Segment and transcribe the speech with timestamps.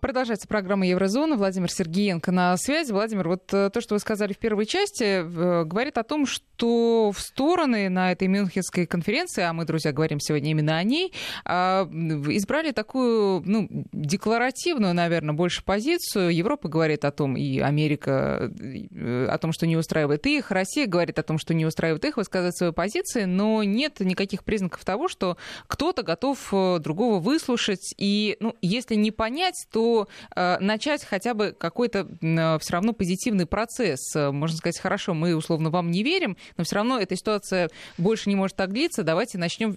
[0.00, 1.36] Продолжается программа Еврозона.
[1.36, 2.90] Владимир Сергеенко на связи.
[2.90, 5.22] Владимир, вот э, то, что вы сказали в первой части,
[5.64, 10.50] говорит о том, что в стороны на этой Мюнхенской конференции, а мы, друзья, говорим сегодня
[10.50, 11.12] именно о ней,
[11.44, 11.84] а,
[12.28, 16.34] избрали такую, ну, декларативную, наверное, больше позицию.
[16.34, 21.18] Европа говорит о том, и Америка э, о том, что не устраивает их, Россия говорит
[21.18, 25.36] о том, что не устраивает их, высказывать свои позиции, но нет никаких признаков того, что
[25.66, 27.94] кто-то готов э, другого выслушать.
[27.98, 29.89] И, ну, если не понять, то
[30.34, 34.14] э, начать хотя бы какой-то э, все равно позитивный процесс.
[34.14, 38.28] Э, можно сказать, хорошо, мы условно вам не верим, но все равно эта ситуация больше
[38.28, 39.02] не может так длиться.
[39.02, 39.76] Давайте начнем,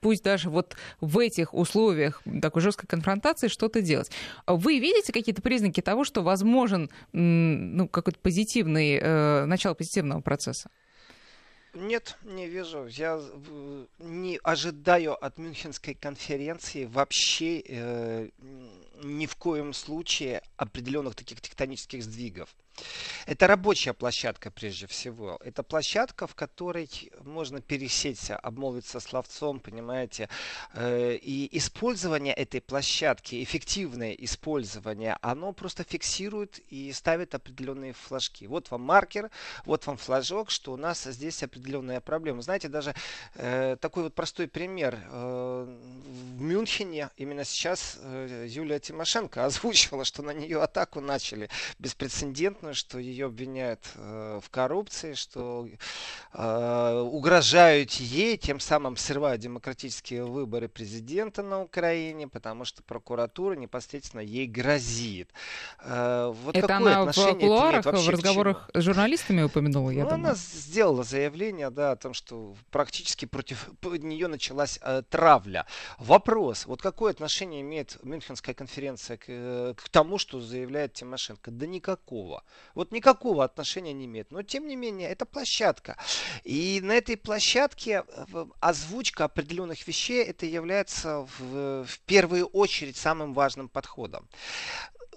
[0.00, 4.10] пусть даже вот в этих условиях такой жесткой конфронтации что-то делать.
[4.46, 10.70] Вы видите какие-то признаки того, что возможен ну, какой-то позитивный, начало позитивного процесса?
[11.74, 12.86] Нет, не вижу.
[12.86, 13.20] Я
[13.98, 18.28] не ожидаю от Мюнхенской конференции вообще э,
[19.02, 22.54] ни в коем случае определенных таких тектонических сдвигов.
[23.26, 25.38] Это рабочая площадка прежде всего.
[25.44, 26.88] Это площадка, в которой
[27.24, 30.28] можно пересечься, обмолвиться словцом, понимаете.
[30.74, 38.46] Э, и использование этой площадки, эффективное использование, оно просто фиксирует и ставит определенные флажки.
[38.46, 39.30] Вот вам маркер,
[39.64, 42.42] вот вам флажок, что у нас здесь определенная проблема.
[42.42, 42.94] Знаете, даже
[43.34, 44.98] э, такой вот простой пример.
[45.10, 47.98] Э, в Мюнхене именно сейчас
[48.46, 55.14] Юлия Тимошенко озвучивала, что на нее атаку начали беспрецедентно что ее обвиняют э, в коррупции,
[55.14, 55.68] что
[56.32, 64.20] э, угрожают ей, тем самым срывают демократические выборы президента на Украине, потому что прокуратура непосредственно
[64.20, 65.30] ей грозит.
[65.80, 70.28] Э, вот это она в кулуарах, в разговорах с журналистами упомянула, я ну, думаю.
[70.28, 74.80] Она сделала заявление, да, о том, что практически против нее началась
[75.10, 75.66] травля.
[75.98, 78.77] Вопрос, вот какое отношение имеет Мюнхенская конференция
[79.16, 81.50] к, э, к тому, что заявляет Тимошенко?
[81.50, 82.42] Да никакого.
[82.74, 84.30] Вот никакого отношения не имеет.
[84.30, 85.96] Но тем не менее, это площадка.
[86.44, 93.34] И на этой площадке э, озвучка определенных вещей это является в, в первую очередь самым
[93.34, 94.28] важным подходом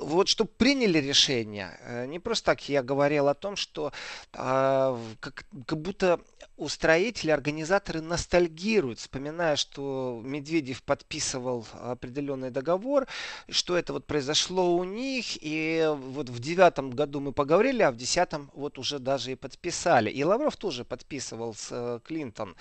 [0.02, 3.94] вот чтобы приняли решение, э, не просто так я говорил о том, что
[4.34, 6.20] э, как, как будто
[6.62, 13.08] устроители, организаторы ностальгируют, вспоминая, что Медведев подписывал определенный договор,
[13.50, 17.98] что это вот произошло у них, и вот в девятом году мы поговорили, а в
[17.98, 20.12] десятом вот уже даже и подписали.
[20.12, 22.56] И Лавров тоже подписывал с э, Клинтон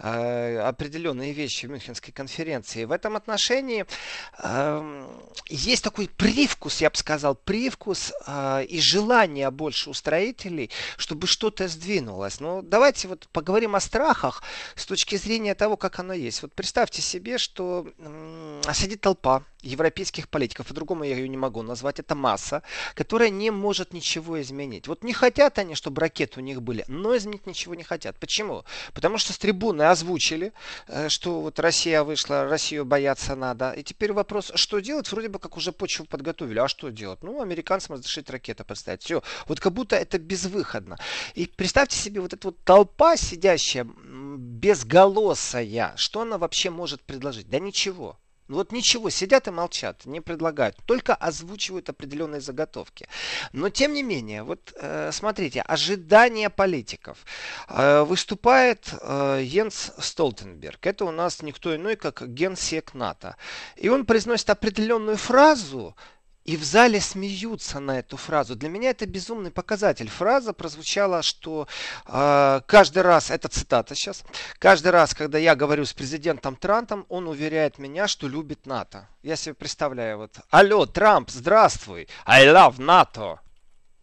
[0.00, 2.84] э, определенные вещи в Мюнхенской конференции.
[2.84, 3.86] В этом отношении
[4.42, 5.08] э,
[5.48, 11.68] есть такой привкус, я бы сказал, привкус э, и желание больше у строителей, чтобы что-то
[11.68, 12.40] сдвинулось.
[12.40, 14.42] Но давайте вот поговорим поговорим о страхах
[14.74, 16.40] с точки зрения того, как оно есть.
[16.40, 17.86] Вот представьте себе, что
[18.72, 22.62] сидит толпа европейских политиков, по-другому я ее не могу назвать, это масса,
[22.94, 24.88] которая не может ничего изменить.
[24.88, 28.16] Вот не хотят они, чтобы ракеты у них были, но изменить ничего не хотят.
[28.18, 28.64] Почему?
[28.92, 30.52] Потому что с трибуны озвучили,
[30.88, 33.72] э, что вот Россия вышла, Россию бояться надо.
[33.72, 35.10] И теперь вопрос, что делать?
[35.10, 36.58] Вроде бы как уже почву подготовили.
[36.58, 37.22] А что делать?
[37.22, 39.02] Ну, американцам разрешить ракеты поставить.
[39.02, 39.22] Все.
[39.46, 40.98] Вот как будто это безвыходно.
[41.34, 47.48] И представьте себе вот эта вот толпа сидящая, безголосая, что она вообще может предложить?
[47.48, 48.18] Да ничего.
[48.46, 53.08] Ну вот ничего, сидят и молчат, не предлагают, только озвучивают определенные заготовки.
[53.54, 57.24] Но тем не менее, вот э, смотрите, ожидания политиков.
[57.68, 63.36] Э, выступает э, Йенс Столтенберг, это у нас никто иной, как генсек НАТО.
[63.76, 65.96] И он произносит определенную фразу,
[66.44, 68.54] и в зале смеются на эту фразу.
[68.54, 70.08] Для меня это безумный показатель.
[70.08, 71.66] Фраза прозвучала, что
[72.06, 74.24] э, каждый раз, это цитата сейчас,
[74.58, 79.08] каждый раз, когда я говорю с президентом Трампом, он уверяет меня, что любит НАТО.
[79.22, 83.40] Я себе представляю, вот, алло, Трамп, здравствуй, I love НАТО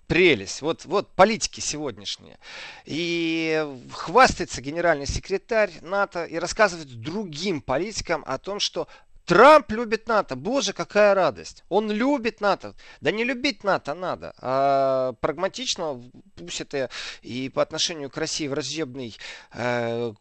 [0.08, 0.62] прелесть.
[0.62, 2.38] Вот, вот политики сегодняшние.
[2.84, 8.90] И хвастается генеральный секретарь НАТО и рассказывает другим политикам о том, что
[9.32, 10.36] Трамп любит НАТО.
[10.36, 11.64] Боже, какая радость.
[11.70, 12.76] Он любит НАТО.
[13.00, 16.04] Да не любить НАТО надо, а прагматично,
[16.36, 16.90] пусть это
[17.22, 19.16] и по отношению к России враждебный
[19.54, 20.12] э,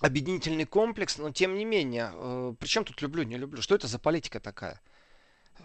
[0.00, 3.60] объединительный комплекс, но тем не менее, э, причем тут люблю, не люблю?
[3.60, 4.80] Что это за политика такая?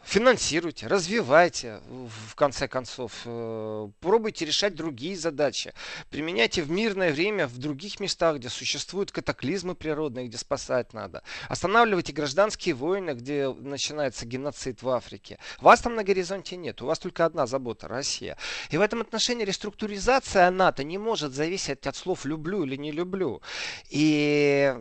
[0.03, 1.80] Финансируйте, развивайте,
[2.27, 5.74] в конце концов, э, пробуйте решать другие задачи,
[6.09, 11.24] применяйте в мирное время в других местах, где существуют катаклизмы природные, где спасать надо.
[11.50, 15.38] Останавливайте гражданские войны, где начинается геноцид в Африке.
[15.59, 18.38] Вас там на горизонте нет, у вас только одна забота– Россия.
[18.69, 23.42] И в этом отношении реструктуризация НАТО не может зависеть от слов «люблю» или «не люблю».
[23.89, 24.75] И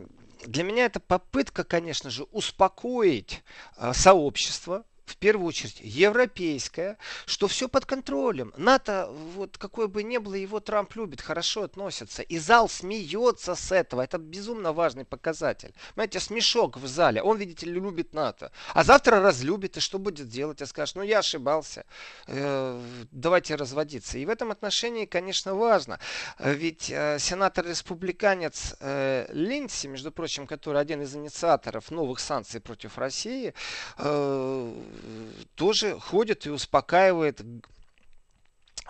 [0.45, 3.43] для меня это попытка, конечно же, успокоить
[3.77, 8.53] э, сообщество, в первую очередь европейская, что все под контролем.
[8.57, 12.21] НАТО, вот какой бы ни было, его Трамп любит, хорошо относится.
[12.21, 14.01] И зал смеется с этого.
[14.01, 15.73] Это безумно важный показатель.
[15.93, 17.21] Знаете, смешок в зале.
[17.21, 18.51] Он, видите ли, любит НАТО.
[18.73, 20.61] А завтра разлюбит, и что будет делать?
[20.61, 21.85] И скажет, ну я ошибался.
[22.27, 22.81] Э,
[23.11, 24.17] давайте разводиться.
[24.17, 25.99] И в этом отношении, конечно, важно.
[26.39, 33.53] Ведь э, сенатор-республиканец э, Линдси, между прочим, который один из инициаторов новых санкций против России,
[35.55, 37.41] тоже ходит и успокаивает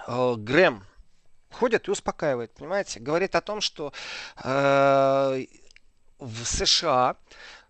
[0.08, 0.84] э, Грэм.
[1.52, 3.00] Ходит и успокаивает, понимаете?
[3.00, 3.92] Говорит о том, что
[4.44, 5.46] э,
[6.20, 7.18] в США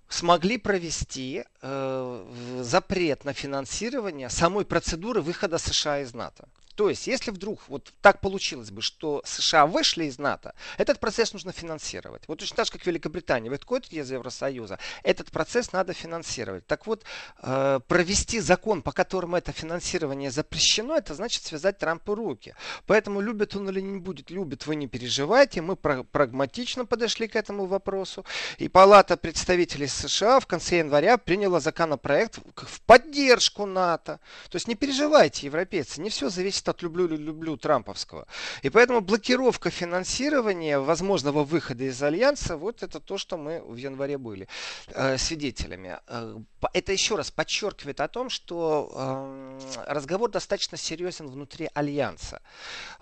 [0.07, 6.47] смогли провести э, запрет на финансирование самой процедуры выхода США из НАТО.
[6.75, 11.33] То есть, если вдруг вот так получилось бы, что США вышли из НАТО, этот процесс
[11.33, 12.23] нужно финансировать.
[12.27, 16.65] Вот точно так же, как Великобритания выходит из Евросоюза, этот процесс надо финансировать.
[16.67, 17.03] Так вот,
[17.41, 22.55] э, провести закон, по которому это финансирование запрещено, это значит связать Трампу руки.
[22.85, 25.61] Поэтому любит он или не будет, любит, вы не переживайте.
[25.61, 28.25] Мы прагматично подошли к этому вопросу.
[28.57, 34.19] И Палата представителей США в конце января приняла законопроект в поддержку НАТО.
[34.49, 38.25] То есть не переживайте, европейцы, не все зависит зависит от люблю или люблю Трамповского.
[38.63, 44.17] И поэтому блокировка финансирования возможного выхода из Альянса, вот это то, что мы в январе
[44.17, 44.47] были
[44.87, 45.97] э, свидетелями.
[46.07, 46.37] Э,
[46.73, 52.41] это еще раз подчеркивает о том, что э, разговор достаточно серьезен внутри Альянса.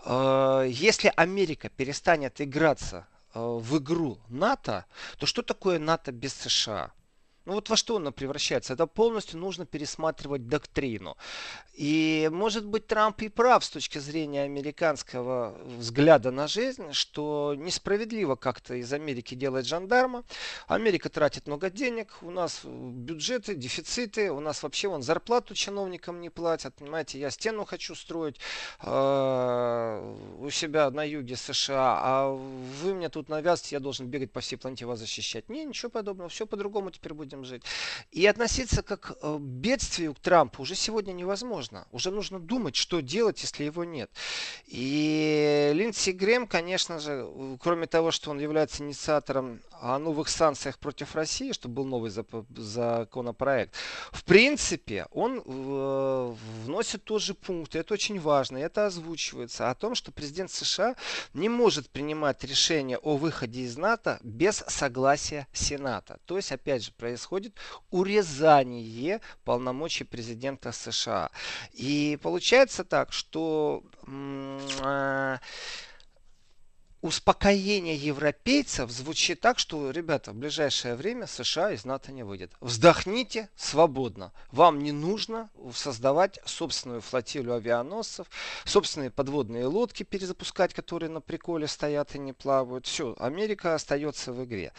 [0.05, 4.85] Э, если Америка перестанет играться э, в игру НАТО,
[5.17, 6.91] то что такое НАТО без США?
[7.49, 8.73] Ну вот во что она превращается?
[8.73, 11.17] Это полностью нужно пересматривать доктрину.
[11.73, 18.35] И может быть Трамп и прав с точки зрения американского взгляда на жизнь, что несправедливо
[18.35, 20.25] как-то из Америки делать жандарма.
[20.67, 26.29] Америка тратит много денег, у нас бюджеты, дефициты, у нас вообще вон зарплату чиновникам не
[26.29, 26.75] платят.
[26.75, 28.39] Понимаете, я стену хочу строить
[28.83, 34.39] э, у себя на юге США, а вы мне тут навязываете, я должен бегать по
[34.39, 35.49] всей планете вас защищать.
[35.49, 37.63] Не, ничего подобного, все по-другому теперь будем будем жить.
[38.11, 41.87] И относиться как к э, бедствию к Трампу уже сегодня невозможно.
[41.91, 44.11] Уже нужно думать, что делать, если его нет.
[44.67, 47.27] И Линдси Грэм, конечно же,
[47.59, 53.75] кроме того, что он является инициатором о новых санкциях против России, что был новый законопроект,
[54.11, 56.35] в принципе, он э,
[56.65, 60.95] вносит тоже пункт, это очень важно, это озвучивается, о том, что президент США
[61.33, 66.19] не может принимать решение о выходе из НАТО без согласия Сената.
[66.25, 67.55] То есть, опять же, происходит
[67.91, 71.29] урезание полномочий президента США.
[71.73, 75.37] И получается так, что э,
[77.01, 82.51] успокоение европейцев звучит так, что, ребята, в ближайшее время США из НАТО не выйдет.
[82.59, 84.31] Вздохните свободно.
[84.51, 88.27] Вам не нужно создавать собственную флотилию авианосцев,
[88.65, 92.85] собственные подводные лодки перезапускать, которые на приколе стоят и не плавают.
[92.85, 94.73] Все, Америка остается в игре.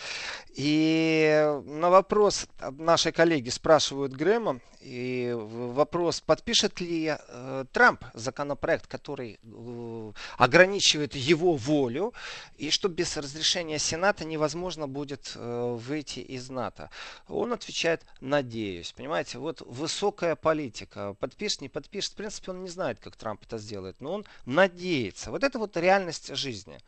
[0.55, 9.39] И на вопрос нашей коллеги спрашивают Грэма, и вопрос, подпишет ли э, Трамп законопроект, который
[9.43, 12.10] э, ограничивает его волю,
[12.57, 16.91] и что без разрешения Сената невозможно будет э, выйти из НАТО.
[17.29, 18.93] Он отвечает, надеюсь.
[18.93, 21.15] Понимаете, вот высокая политика.
[21.15, 22.13] Подпишет, не подпишет.
[22.13, 25.31] В принципе, он не знает, как Трамп это сделает, но он надеется.
[25.31, 26.79] Вот это вот реальность жизни.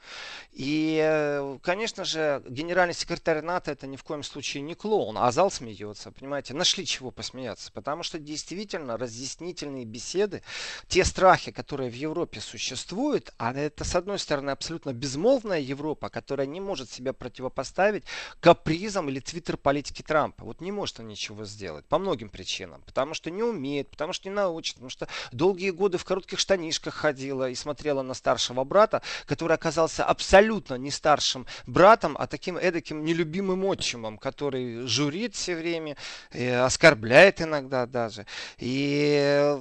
[0.53, 5.31] И, э, конечно же, генеральный секретарь НАТО это ни в коем случае не клоун, а
[5.33, 6.13] зал смеется.
[6.13, 7.73] Понимаете, нашли чего посмеяться.
[7.73, 10.43] Потому что действительно разъяснительные беседы,
[10.89, 16.09] те страхи, которые в Европе существуют, а это, с одной стороны, абсолютно без безмолвная Европа,
[16.09, 18.05] которая не может себя противопоставить
[18.41, 20.45] капризам или твиттер-политике Трампа.
[20.45, 21.85] Вот не может он ничего сделать.
[21.85, 22.83] По многим причинам.
[22.87, 26.95] Потому что не умеет, потому что не научит, потому что долгие годы в коротких штанишках
[26.95, 33.05] ходила и смотрела на старшего брата, который оказался абсолютно не старшим братом, а таким эдаким
[33.05, 35.97] нелюбимым отчимом, который журит все время,
[36.33, 38.25] оскорбляет иногда даже.
[38.57, 39.61] И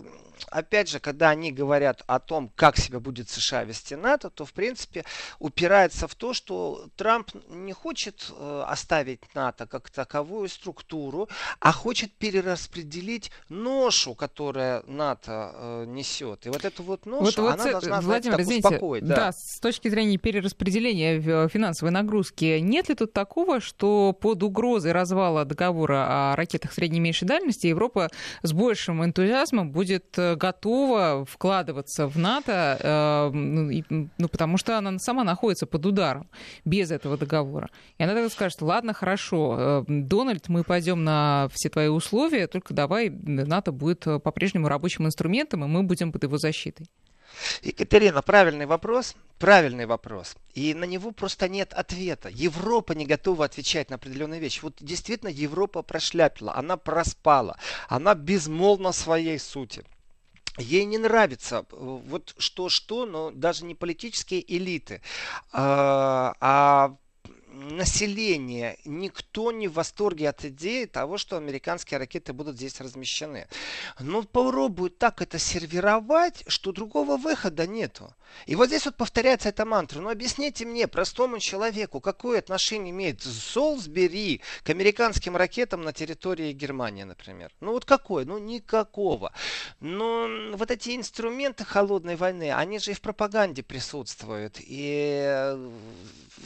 [0.49, 4.53] опять же, когда они говорят о том, как себя будет США вести НАТО, то, в
[4.53, 5.03] принципе,
[5.39, 11.29] упирается в то, что Трамп не хочет э, оставить НАТО как таковую структуру,
[11.59, 16.45] а хочет перераспределить ношу, которая НАТО э, несет.
[16.45, 19.05] И вот эту вот ношу, вот, вот, она должна, Владимир, так успокоить.
[19.05, 19.15] Да.
[19.15, 24.91] да, с точки зрения перераспределения э, финансовой нагрузки, нет ли тут такого, что под угрозой
[24.91, 28.09] развала договора о ракетах средней и меньшей дальности Европа
[28.43, 35.65] с большим энтузиазмом будет готова вкладываться в НАТО, ну, ну, потому что она сама находится
[35.65, 36.29] под ударом
[36.65, 37.69] без этого договора.
[37.97, 43.09] И она тогда скажет, ладно, хорошо, Дональд, мы пойдем на все твои условия, только давай
[43.09, 46.87] НАТО будет по-прежнему рабочим инструментом, и мы будем под его защитой.
[47.63, 50.35] Екатерина, правильный вопрос, правильный вопрос.
[50.53, 52.27] И на него просто нет ответа.
[52.27, 54.59] Европа не готова отвечать на определенные вещи.
[54.61, 57.57] Вот действительно Европа прошляпила, она проспала,
[57.87, 59.83] она безмолвна своей сути.
[60.57, 65.01] Ей не нравится вот что-что, но даже не политические элиты,
[65.53, 66.97] а, а
[67.51, 73.47] население, никто не в восторге от идеи того, что американские ракеты будут здесь размещены.
[73.99, 78.13] Но попробуют так это сервировать, что другого выхода нету.
[78.45, 79.99] И вот здесь вот повторяется эта мантра.
[79.99, 87.03] Ну объясните мне, простому человеку, какое отношение имеет Солсбери к американским ракетам на территории Германии,
[87.03, 87.51] например?
[87.59, 88.25] Ну вот какое?
[88.25, 89.33] Ну никакого.
[89.79, 94.57] Но вот эти инструменты холодной войны, они же и в пропаганде присутствуют.
[94.59, 95.69] И э,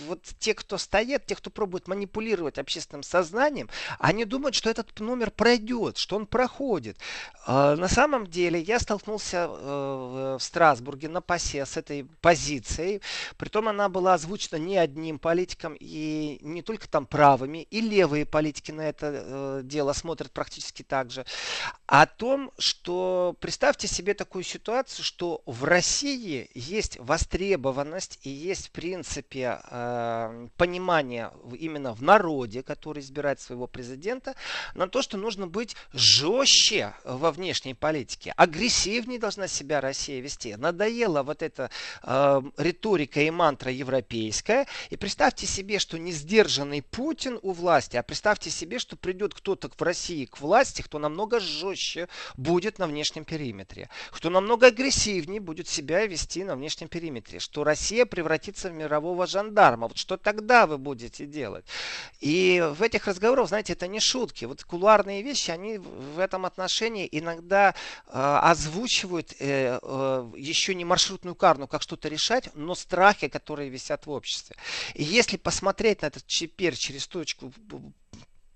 [0.08, 3.70] вот те, кто стоят, те, кто пробует манипулировать общественным сознанием,
[4.00, 6.98] они думают, что этот номер пройдет, что он проходит.
[7.46, 13.02] А, на самом деле я столкнулся э, в Страсбурге на ПАСЕ с этой позицией.
[13.38, 18.72] Притом она была озвучена не одним политиком и не только там правыми, и левые политики
[18.72, 21.26] на это э, дело смотрят практически так же.
[21.86, 28.72] О том, что представьте себе такую ситуацию, что в России есть востребованность и есть в
[28.72, 30.48] принципе э, Э,
[30.86, 34.36] понимание именно в народе, который избирает своего президента,
[34.76, 40.56] на то, что нужно быть жестче во внешней политике, агрессивнее должна себя Россия вести.
[40.56, 41.72] Надоела вот эта
[42.04, 44.68] э, риторика и мантра европейская.
[44.92, 49.70] И представьте себе, что не сдержанный Путин у власти, а представьте себе, что придет кто-то
[49.76, 55.68] в России к власти, кто намного жестче будет на внешнем периметре, кто намного агрессивнее будет
[55.68, 59.88] себя вести на внешнем периметре, что Россия превратится в мирового жандарма.
[59.88, 61.66] Вот что тогда вы будете делать?
[62.20, 64.46] И в этих разговорах, знаете, это не шутки.
[64.46, 67.76] Вот кулуарные вещи, они в этом отношении иногда
[68.08, 74.06] э, озвучивают э, э, еще не маршрутную карну, как что-то решать, но страхи, которые висят
[74.06, 74.56] в обществе.
[74.94, 77.52] И если посмотреть на этот теперь через точку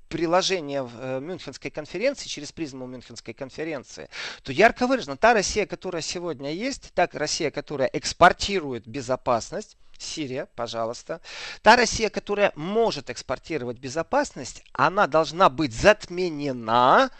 [0.09, 4.09] приложение э, Мюнхенской конференции, через призму Мюнхенской конференции,
[4.43, 11.21] то ярко выражено, та Россия, которая сегодня есть, та Россия, которая экспортирует безопасность, Сирия, пожалуйста.
[11.61, 17.11] Та Россия, которая может экспортировать безопасность, она должна быть затменена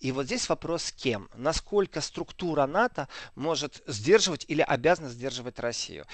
[0.00, 1.28] и вот здесь вопрос кем?
[1.34, 6.06] Насколько структура НАТО может сдерживать или обязана сдерживать Россию?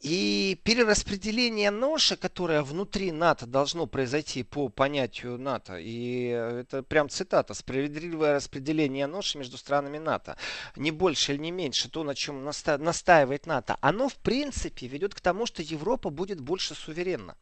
[0.00, 7.52] И перераспределение ноши, которое внутри НАТО должно произойти по понятию НАТО, и это прям цитата,
[7.52, 10.38] справедливое распределение ноши между странами НАТО,
[10.74, 15.20] не больше или не меньше, то, на чем настаивает НАТО, оно в принципе ведет к
[15.20, 17.36] тому, что Европа будет больше суверенна.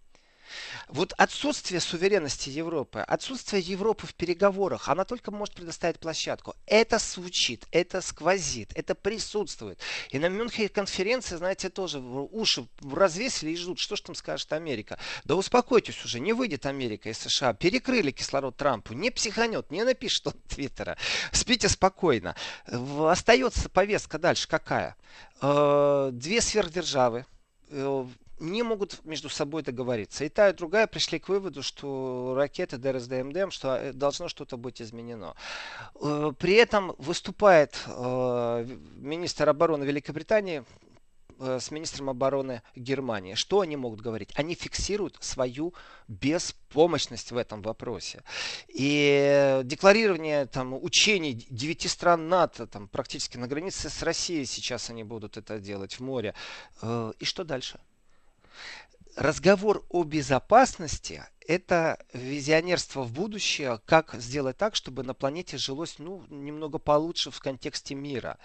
[0.88, 6.54] Вот отсутствие суверенности Европы, отсутствие Европы в переговорах, она только может предоставить площадку.
[6.66, 9.78] Это звучит, это сквозит, это присутствует.
[10.10, 14.98] И на Мюнхенской конференции, знаете, тоже уши развесили и ждут, что же там скажет Америка.
[15.24, 17.54] Да успокойтесь уже, не выйдет Америка из США.
[17.54, 20.96] Перекрыли кислород Трампу, не психанет, не напишет он Твиттера.
[21.32, 22.36] Спите спокойно.
[22.66, 24.96] Остается повестка дальше какая?
[25.40, 27.26] Э, две сверхдержавы
[27.70, 28.06] э,
[28.42, 30.24] не могут между собой договориться.
[30.24, 34.82] И та, и другая пришли к выводу, что ракеты ДРСДМД, что э, должно что-то быть
[34.82, 35.34] изменено.
[35.94, 40.64] Э, при этом выступает э, министр обороны Великобритании
[41.38, 43.34] с министром обороны Германии.
[43.34, 44.30] Что они могут говорить?
[44.36, 45.74] Они фиксируют свою
[46.06, 48.22] беспомощность в этом вопросе.
[48.68, 55.02] И декларирование там, учений девяти стран НАТО там, практически на границе с Россией сейчас они
[55.02, 56.34] будут это делать в море.
[57.18, 57.80] И что дальше?
[59.16, 66.24] Разговор о безопасности это визионерство в будущее, как сделать так, чтобы на планете жилось ну,
[66.28, 68.38] немного получше в контексте мира.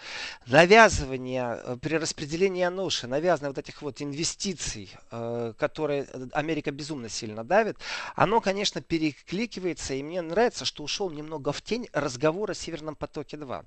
[0.45, 7.43] Навязывание, э, при распределении ноши, навязывание вот этих вот инвестиций, э, которые Америка безумно сильно
[7.43, 7.77] давит,
[8.15, 13.65] оно, конечно, перекликивается, и мне нравится, что ушел немного в тень разговора о Северном потоке-2.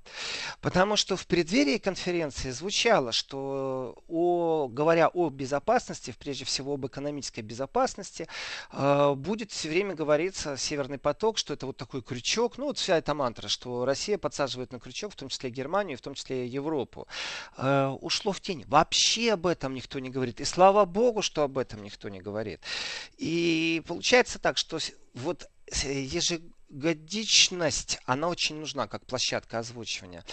[0.61, 7.41] Потому что в преддверии конференции звучало, что о, говоря о безопасности, прежде всего об экономической
[7.41, 8.27] безопасности,
[8.71, 12.57] э, будет все время говориться Северный поток, что это вот такой крючок.
[12.57, 16.01] Ну, вот вся эта мантра, что Россия подсаживает на крючок, в том числе Германию, в
[16.01, 17.07] том числе Европу.
[17.57, 18.65] Э, ушло в тень.
[18.67, 20.41] Вообще об этом никто не говорит.
[20.41, 22.61] И слава богу, что об этом никто не говорит.
[23.17, 24.79] И получается так, что
[25.13, 25.49] вот
[25.83, 30.23] ежегодно круглогодичность, она очень нужна как площадка озвучивания.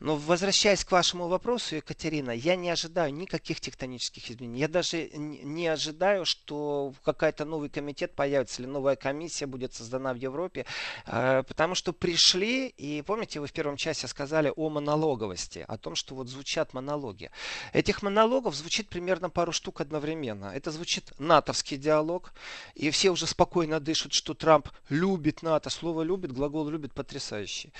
[0.00, 4.60] Но возвращаясь к вашему вопросу, Екатерина, я не ожидаю никаких тектонических изменений.
[4.60, 10.16] Я даже не ожидаю, что какая-то новый комитет появится или новая комиссия будет создана в
[10.16, 10.66] Европе,
[11.06, 15.94] э, потому что пришли, и помните, вы в первом часе сказали о монологовости, о том,
[15.94, 17.30] что вот звучат монологи.
[17.72, 20.52] Этих монологов звучит примерно пару штук одновременно.
[20.54, 22.32] Это звучит натовский диалог,
[22.74, 25.70] и все уже спокойно дышат, что Трамп любит НАТО.
[25.86, 27.72] Слово любит, глагол любит потрясающий.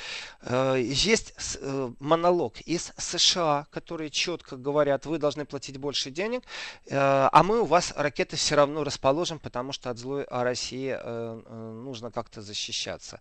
[0.42, 6.44] Э, есть э, монолог из США, которые четко говорят, вы должны платить больше денег,
[6.86, 10.96] э, а мы у вас ракеты все равно расположим, потому что от злой России
[11.82, 13.18] нужно как-то защищаться.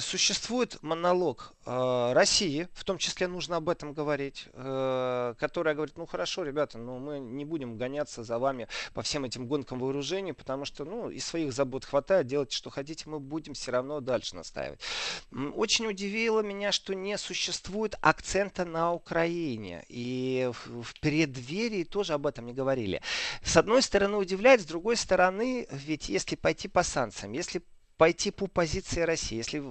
[0.00, 6.78] Существует монолог России, в том числе нужно об этом говорить, которая говорит, ну хорошо, ребята,
[6.78, 11.10] но мы не будем гоняться за вами по всем этим гонкам вооружений, потому что ну,
[11.10, 14.80] и своих забот хватает, делайте что хотите, мы будем все равно дальше настаивать.
[15.54, 19.84] Очень удивило меня, что не существует акцента на Украине.
[19.88, 23.00] И в преддверии тоже об этом не говорили.
[23.42, 27.62] С одной стороны удивляет, с другой стороны, ведь если пойти по санкциям, если
[27.96, 29.62] пойти по позиции России, если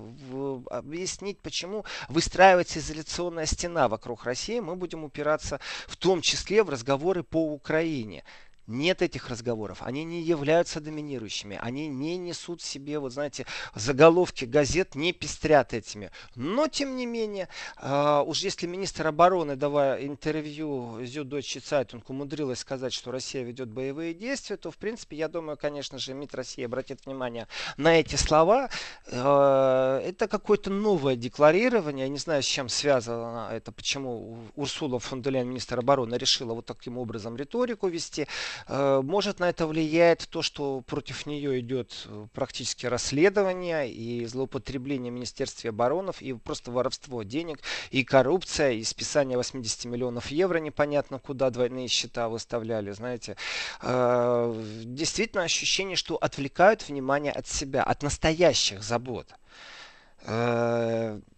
[0.69, 7.23] объяснить, почему выстраивается изоляционная стена вокруг России, мы будем упираться в том числе в разговоры
[7.23, 8.23] по Украине.
[8.67, 14.95] Нет этих разговоров, они не являются доминирующими, они не несут себе, вот знаете, заголовки газет,
[14.95, 16.11] не пестрят этими.
[16.35, 17.49] Но, тем не менее,
[17.81, 24.13] э, уж если министр обороны, давая интервью Зюддойче Цайтунг, умудрилась сказать, что Россия ведет боевые
[24.13, 28.69] действия, то, в принципе, я думаю, конечно же, МИД России обратит внимание на эти слова.
[29.07, 35.21] Э, это какое-то новое декларирование, я не знаю, с чем связано это, почему Урсула фон
[35.21, 38.27] дер Ляйен, министр обороны, решила вот таким образом риторику вести.
[38.67, 45.11] Э, может на это влияет то, что против нее идет э, практически расследование и злоупотребление
[45.11, 47.59] Министерства обороны и просто воровство денег,
[47.91, 53.35] и коррупция, и списание 80 миллионов евро непонятно куда двойные счета выставляли, знаете.
[53.81, 59.27] Э, действительно ощущение, что отвлекают внимание от себя, от настоящих забот.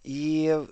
[0.03, 0.65] И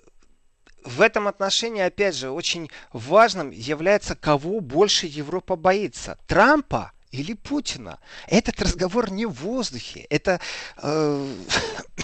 [0.84, 6.18] в этом отношении, опять же, очень важным является, кого больше Европа боится.
[6.26, 7.98] Трампа или Путина.
[8.26, 10.06] Этот разговор не в воздухе.
[10.10, 10.40] Это
[10.76, 11.34] э,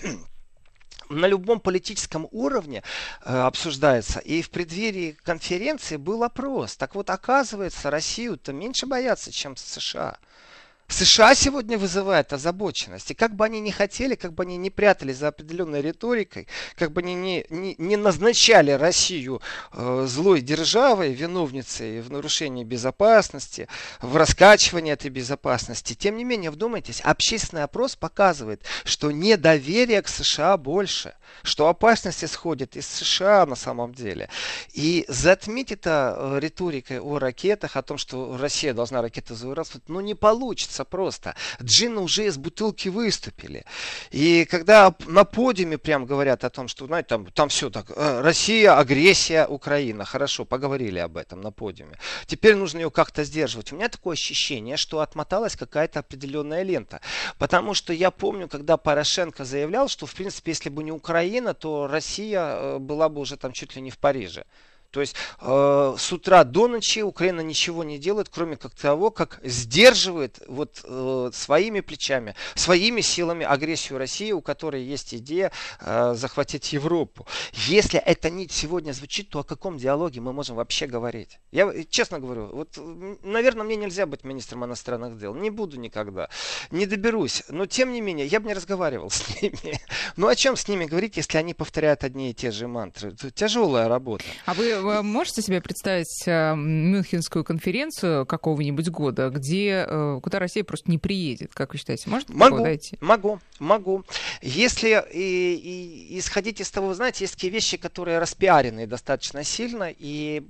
[1.10, 2.82] на любом политическом уровне
[3.24, 4.20] э, обсуждается.
[4.20, 6.76] И в преддверии конференции был опрос.
[6.76, 10.18] Так вот, оказывается, Россию-то меньше боятся, чем США.
[10.92, 13.10] США сегодня вызывает озабоченность.
[13.10, 16.92] И как бы они ни хотели, как бы они не прятались за определенной риторикой, как
[16.92, 19.40] бы они не, не, не назначали Россию
[19.72, 23.68] э, злой державой, виновницей в нарушении безопасности,
[24.00, 30.56] в раскачивании этой безопасности, тем не менее, вдумайтесь, общественный опрос показывает, что недоверие к США
[30.56, 34.28] больше, что опасность исходит из США на самом деле.
[34.72, 40.00] И затмить это э, риторикой о ракетах, о том, что Россия должна ракеты забрасывать, ну
[40.00, 41.34] не получится просто.
[41.62, 43.64] Джинны уже из бутылки выступили.
[44.10, 48.20] И когда на подиуме прям говорят о том, что, знаете, там, там все так, э,
[48.20, 50.04] Россия, агрессия, Украина.
[50.04, 51.98] Хорошо, поговорили об этом на подиуме.
[52.26, 53.72] Теперь нужно ее как-то сдерживать.
[53.72, 57.00] У меня такое ощущение, что отмоталась какая-то определенная лента.
[57.38, 61.19] Потому что я помню, когда Порошенко заявлял, что, в принципе, если бы не Украина,
[61.54, 64.44] то Россия э, была бы уже там чуть ли не в Париже.
[64.90, 69.40] То есть э, с утра до ночи Украина ничего не делает, кроме как того, как
[69.44, 76.72] сдерживает вот э, своими плечами, своими силами агрессию России, у которой есть идея э, захватить
[76.72, 77.26] Европу.
[77.52, 81.38] Если эта нить сегодня звучит, то о каком диалоге мы можем вообще говорить?
[81.52, 82.78] Я честно говорю, вот,
[83.22, 85.34] наверное, мне нельзя быть министром иностранных дел.
[85.34, 86.28] Не буду никогда.
[86.70, 87.44] Не доберусь.
[87.48, 89.80] Но, тем не менее, я бы не разговаривал с ними.
[90.16, 93.14] Ну, о чем с ними говорить, если они повторяют одни и те же мантры?
[93.34, 94.24] Тяжелая работа.
[94.46, 100.64] А вы вы можете себе представить э, Мюнхенскую конференцию какого-нибудь года, где, э, куда Россия
[100.64, 101.52] просто не приедет?
[101.54, 102.96] Как вы считаете, может могу, дойти?
[103.00, 104.04] Могу, могу.
[104.42, 110.42] Если и, и, исходить из того, знаете, есть такие вещи, которые распиарены достаточно сильно, и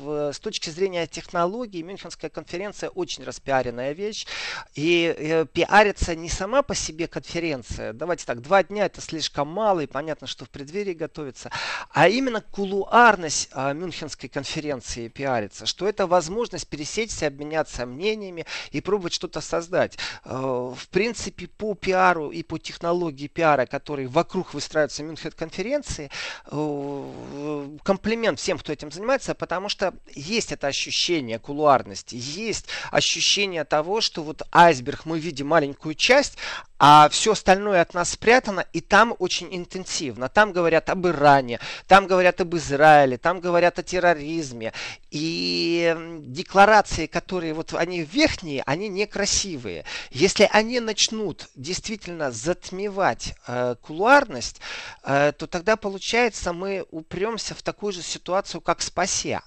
[0.00, 4.26] в, с точки зрения технологий Мюнхенская конференция очень распиаренная вещь,
[4.74, 9.80] и э, пиарится не сама по себе конференция, давайте так, два дня это слишком мало,
[9.80, 11.50] и понятно, что в преддверии готовится,
[11.90, 19.12] а именно кулуарность э, Мюнхенской конференции пиарится, что это возможность пересечься, обменяться мнениями и пробовать
[19.12, 19.98] что-то создать.
[20.24, 26.10] Э, в принципе, по пиару и по технологии пиара, которые вокруг выстраиваются Мюнхен конференции,
[26.50, 34.00] э, комплимент всем, кто этим занимается, потому что есть это ощущение кулуарности, есть ощущение того,
[34.00, 36.38] что вот айсберг мы видим маленькую часть,
[36.78, 40.28] а все остальное от нас спрятано, и там очень интенсивно.
[40.28, 44.72] Там говорят об Иране, там говорят об Израиле, там говорят о терроризме.
[45.10, 49.84] И декларации, которые вот они верхние, они некрасивые.
[50.10, 54.60] Если они начнут действительно затмевать э, кулуарность,
[55.02, 58.92] э, то тогда получается мы упремся в такую же ситуацию, как с.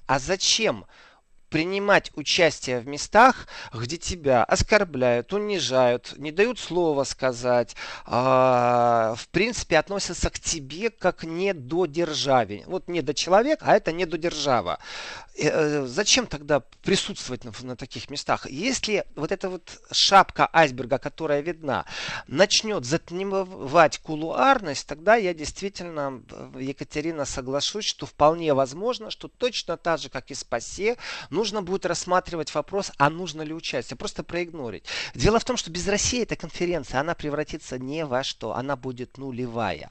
[0.07, 0.85] А зачем?
[1.51, 9.77] Принимать участие в местах, где тебя оскорбляют, унижают, не дают слова сказать, а, в принципе
[9.77, 12.63] относятся к тебе как не до державе.
[12.67, 14.79] Вот не до человека, а это не до держава.
[15.37, 18.47] Э, зачем тогда присутствовать на, на таких местах?
[18.49, 21.85] Если вот эта вот шапка айсберга, которая видна,
[22.27, 29.99] начнет затмевать кулуарность, тогда я действительно, э, Екатерина, соглашусь, что вполне возможно, что точно так
[29.99, 30.97] же, как и СПАСЕ,
[31.41, 34.83] нужно будет рассматривать вопрос, а нужно ли участие, просто проигнорить.
[35.15, 39.17] Дело в том, что без России эта конференция, она превратится ни во что, она будет
[39.17, 39.89] нулевая.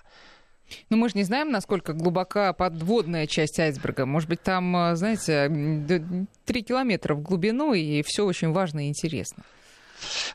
[0.90, 4.06] Ну, мы же не знаем, насколько глубока подводная часть айсберга.
[4.06, 9.42] Может быть, там, э, знаете, три километра в глубину, и все очень важно и интересно.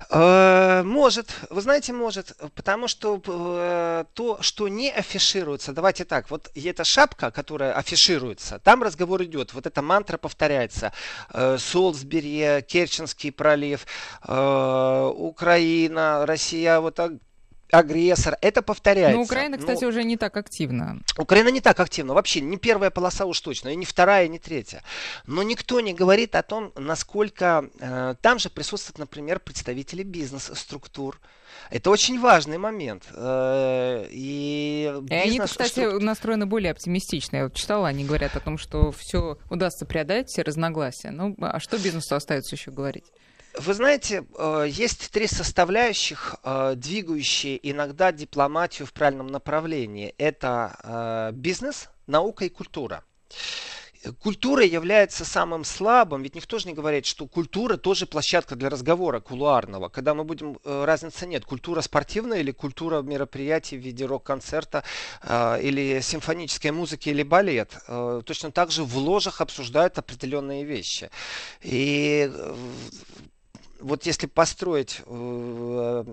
[0.09, 6.49] Э, может, вы знаете, может, потому что э, то, что не афишируется, давайте так, вот
[6.55, 10.91] эта шапка, которая афишируется, там разговор идет, вот эта мантра повторяется,
[11.33, 13.85] э, Солсбери, Керченский пролив,
[15.15, 17.11] Украина, Россия, вот так
[17.71, 18.37] агрессор.
[18.41, 19.17] Это повторяется.
[19.17, 20.99] Но Украина, кстати, ну, уже не так активна.
[21.17, 22.13] Украина не так активна.
[22.13, 24.83] Вообще, не первая полоса уж точно, и не вторая, и не третья.
[25.25, 31.19] Но никто не говорит о том, насколько э, там же присутствуют, например, представители бизнес-структур.
[31.69, 33.03] Это очень важный момент.
[33.13, 37.37] Э, и, и они, кстати, настроены более оптимистично.
[37.37, 41.11] Я вот читала, они говорят о том, что все удастся преодолеть, все разногласия.
[41.11, 43.05] Ну, а что бизнесу остается еще говорить?
[43.57, 50.13] Вы знаете, э, есть три составляющих, э, двигающие иногда дипломатию в правильном направлении.
[50.17, 53.03] Это э, бизнес, наука и культура.
[54.21, 59.19] Культура является самым слабым, ведь никто же не говорит, что культура тоже площадка для разговора
[59.19, 59.89] кулуарного.
[59.89, 61.43] Когда мы будем, разницы нет.
[61.43, 64.83] Культура спортивная или культура мероприятий в виде рок-концерта
[65.59, 67.79] или симфонической музыки или балет.
[68.25, 71.09] точно так же в ложах обсуждают определенные вещи.
[71.63, 72.31] И
[73.85, 76.03] вот если построить э,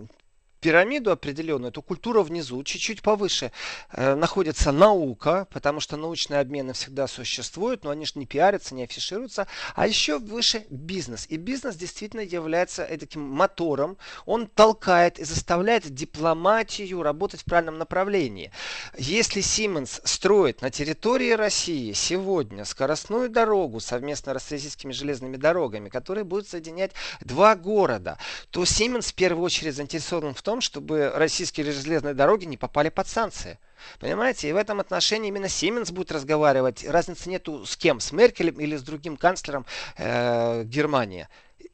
[0.63, 3.51] пирамиду определенную, то культура внизу, чуть-чуть повыше
[3.91, 8.85] э, находится наука, потому что научные обмены всегда существуют, но они же не пиарятся, не
[8.85, 9.49] афишируются.
[9.75, 11.27] А еще выше бизнес.
[11.29, 13.99] И бизнес действительно является таким мотором.
[14.25, 18.53] Он толкает и заставляет дипломатию работать в правильном направлении.
[18.97, 26.25] Если Siemens строит на территории России сегодня скоростную дорогу совместно с российскими железными дорогами, которая
[26.25, 28.19] будет соединять два города,
[28.51, 32.91] то Siemens в первую очередь заинтересован в том, том, чтобы российские железные дороги не попали
[32.91, 33.59] под санкции.
[33.99, 34.51] Понимаете?
[34.51, 36.85] И в этом отношении именно Siemens будет разговаривать.
[36.87, 39.65] Разницы нету с кем, с Меркелем или с другим канцлером
[39.97, 41.27] э, Германии.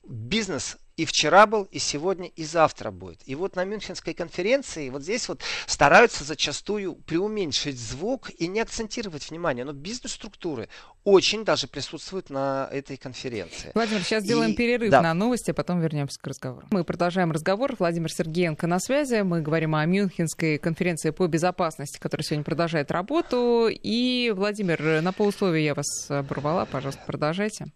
[0.04, 3.20] Бизнес и вчера был, и сегодня, и завтра будет.
[3.24, 9.30] И вот на Мюнхенской конференции вот здесь вот стараются зачастую преуменьшить звук и не акцентировать
[9.30, 9.64] внимание.
[9.64, 10.68] Но бизнес-структуры
[11.04, 13.70] очень даже присутствуют на этой конференции.
[13.74, 14.56] Владимир, сейчас сделаем и...
[14.56, 15.00] перерыв да.
[15.00, 16.66] на новости, а потом вернемся к разговору.
[16.72, 17.76] Мы продолжаем разговор.
[17.78, 19.22] Владимир Сергеенко на связи.
[19.22, 23.68] Мы говорим о Мюнхенской конференции по безопасности, которая сегодня продолжает работу.
[23.70, 26.64] И, Владимир, на полусловие я вас оборвала.
[26.64, 27.66] Пожалуйста, продолжайте.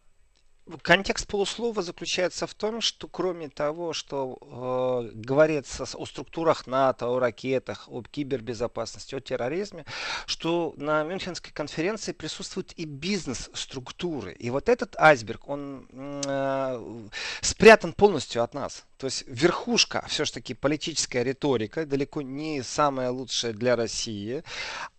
[0.82, 7.18] Контекст полуслова заключается в том, что кроме того, что э, говорится о структурах НАТО, о
[7.18, 9.84] ракетах, об кибербезопасности, о терроризме,
[10.26, 14.34] что на Мюнхенской конференции присутствуют и бизнес-структуры.
[14.34, 17.08] И вот этот айсберг, он э,
[17.40, 18.84] спрятан полностью от нас.
[19.02, 24.44] То есть верхушка, все-таки политическая риторика, далеко не самая лучшая для России.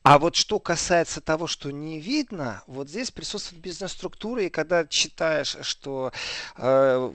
[0.04, 5.56] А вот что касается того, что не видно, вот здесь присутствует бизнес-структура, и когда читаешь,
[5.62, 6.12] что
[6.58, 7.14] э,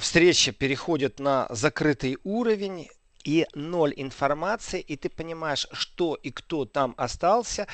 [0.00, 2.88] встреча переходит на закрытый уровень,
[3.24, 7.68] и ноль информации, и ты понимаешь, что и кто там остался,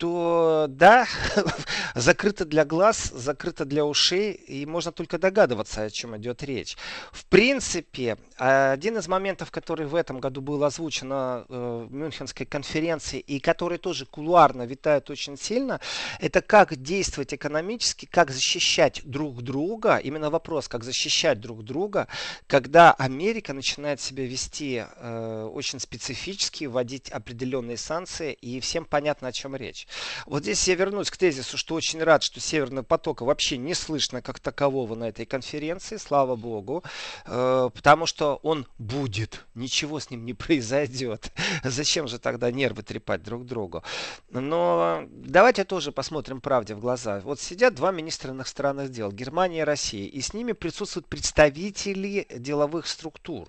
[0.00, 1.06] то да,
[1.94, 6.78] закрыто для глаз, закрыто для ушей, и можно только догадываться, о чем идет речь.
[7.12, 13.20] В принципе, один из моментов, который в этом году был озвучен на э, Мюнхенской конференции,
[13.20, 15.80] и который тоже кулуарно витает очень сильно,
[16.18, 22.08] это как действовать экономически, как защищать друг друга, именно вопрос, как защищать друг друга,
[22.46, 29.32] когда Америка начинает себя вести э, очень специфически, вводить определенные санкции, и всем понятно, о
[29.32, 29.86] чем речь.
[30.26, 34.22] Вот здесь я вернусь к тезису, что очень рад, что Северного потока вообще не слышно
[34.22, 36.84] как такового на этой конференции, слава богу,
[37.26, 41.32] э, потому что он будет, ничего с ним не произойдет.
[41.64, 43.82] Зачем же тогда нервы трепать друг другу?
[44.30, 47.20] Но давайте тоже посмотрим правде в глаза.
[47.20, 52.86] Вот сидят два министра иностранных дел, Германия и Россия, и с ними присутствуют представители деловых
[52.86, 53.48] структур.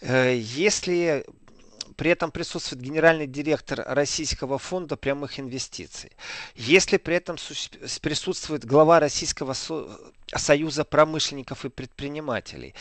[0.00, 1.24] Э, если
[1.98, 6.12] при этом присутствует генеральный директор Российского фонда прямых инвестиций.
[6.54, 7.36] Если при этом
[8.00, 9.56] присутствует глава Российского
[10.32, 12.76] союза промышленников и предпринимателей,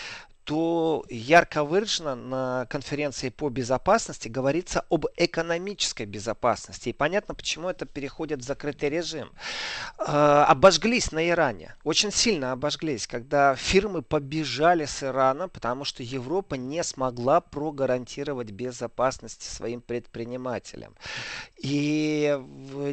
[0.47, 6.87] то ярко выражено на конференции по безопасности говорится об экономической безопасности.
[6.87, 9.29] И понятно, почему это переходит в закрытый режим.
[9.99, 11.75] Э, обожглись на Иране.
[11.83, 19.43] Очень сильно обожглись, когда фирмы побежали с Ирана, потому что Европа не смогла прогарантировать безопасность
[19.43, 20.95] своим предпринимателям.
[21.57, 22.39] И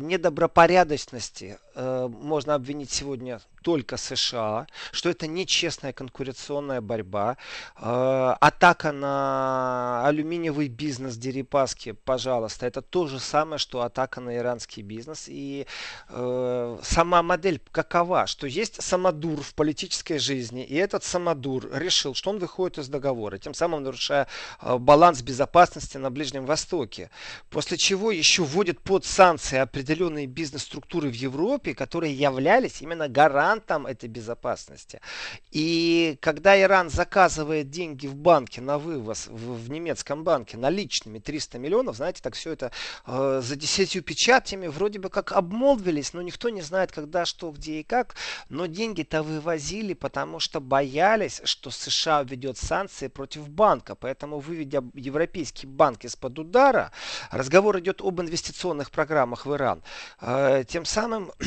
[0.01, 7.39] недобропорядочности э, можно обвинить сегодня только США, что это нечестная конкуренционная борьба,
[7.77, 14.83] э, атака на алюминиевый бизнес Дерипаски, пожалуйста, это то же самое, что атака на иранский
[14.83, 15.25] бизнес.
[15.29, 15.67] И
[16.11, 22.31] э, сама модель какова, что есть самодур в политической жизни, и этот самодур решил, что
[22.31, 24.27] он выходит из договора, тем самым нарушая
[24.61, 27.11] э, баланс безопасности на Ближнем Востоке.
[27.49, 34.09] После чего еще вводит под санкции определенные бизнес-структуры в Европе, которые являлись именно гарантом этой
[34.09, 35.00] безопасности.
[35.50, 41.59] И когда Иран заказывает деньги в банке на вывоз, в, в немецком банке, наличными 300
[41.59, 42.72] миллионов, знаете, так все это
[43.07, 47.81] э, за десятью печатями вроде бы как обмолвились, но никто не знает, когда, что, где
[47.81, 48.16] и как.
[48.48, 53.94] Но деньги-то вывозили, потому что боялись, что США введет санкции против банка.
[53.94, 56.92] Поэтому, выведя европейский банк из-под удара,
[57.31, 59.83] разговор идет об инвестиционных программах в Иран.
[60.20, 61.33] Э, тем самым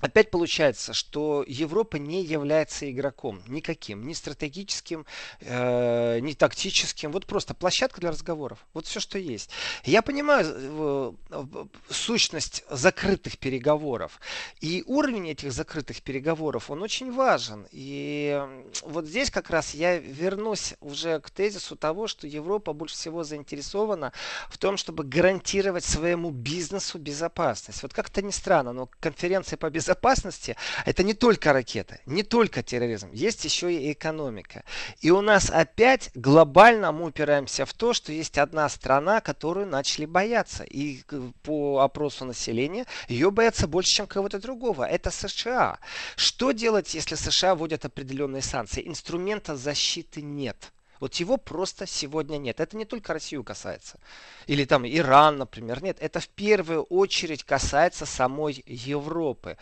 [0.00, 5.06] Опять получается, что Европа не является игроком никаким, ни стратегическим,
[5.40, 7.10] э, ни тактическим.
[7.10, 8.64] Вот просто площадка для разговоров.
[8.74, 9.50] Вот все, что есть.
[9.84, 11.44] Я понимаю э,
[11.90, 14.20] сущность закрытых переговоров.
[14.60, 17.66] И уровень этих закрытых переговоров, он очень важен.
[17.72, 18.40] И
[18.82, 24.12] вот здесь как раз я вернусь уже к тезису того, что Европа больше всего заинтересована
[24.48, 27.82] в том, чтобы гарантировать своему бизнесу безопасность.
[27.82, 32.62] Вот как-то не странно, но конференция по безопасности безопасности это не только ракеты, не только
[32.62, 34.64] терроризм, есть еще и экономика.
[35.00, 40.06] И у нас опять глобально мы упираемся в то, что есть одна страна, которую начали
[40.06, 40.64] бояться.
[40.64, 41.02] И
[41.42, 44.84] по опросу населения ее боятся больше, чем кого-то другого.
[44.84, 45.78] Это США.
[46.16, 48.86] Что делать, если США вводят определенные санкции?
[48.86, 50.72] Инструмента защиты нет.
[51.00, 52.60] Вот его просто сегодня нет.
[52.60, 53.98] Это не только Россию касается.
[54.46, 55.82] Или там Иран, например.
[55.82, 59.56] Нет, это в первую очередь касается самой Европы.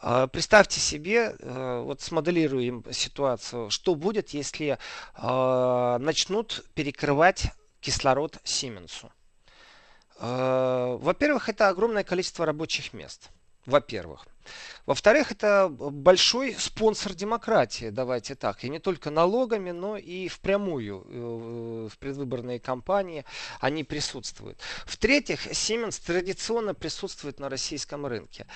[0.00, 4.78] А, представьте себе, э, вот смоделируем ситуацию, что будет, если
[5.14, 9.10] а, начнут перекрывать кислород Сименсу.
[10.18, 13.30] А, во-первых, это огромное количество рабочих мест.
[13.66, 14.26] Во-первых.
[14.86, 18.64] Во-вторых, это большой спонсор демократии, давайте так.
[18.64, 23.24] И не только налогами, но и впрямую э, в предвыборные кампании
[23.60, 24.58] они присутствуют.
[24.86, 28.46] В-третьих, Siemens традиционно присутствует на российском рынке.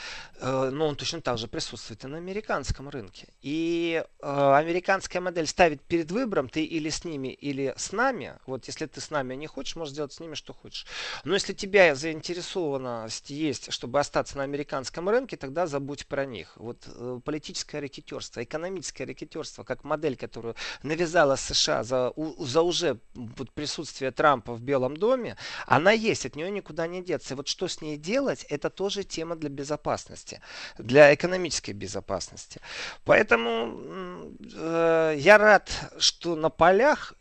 [0.41, 3.29] Э, но он точно так же присутствует и на американском рынке.
[3.43, 8.35] И э, американская модель ставит перед выбором, ты или с ними, или с нами.
[8.47, 10.87] Вот если ты с нами не хочешь, можешь сделать с ними что хочешь.
[11.25, 16.53] Но если тебя заинтересованность есть, чтобы остаться на американском рынке, тогда забудь про них.
[16.57, 22.99] Вот э, политическое рэкетерство, экономическое рэкетерство, как модель, которую навязала США за, у, за уже
[23.15, 27.35] вот, присутствие Трампа в Белом доме, она есть, от нее никуда не деться.
[27.35, 30.41] И вот что с ней делать, это тоже тема для безопасности,
[30.79, 32.61] для экономической безопасности.
[33.05, 37.15] Поэтому э, я рад, что на полях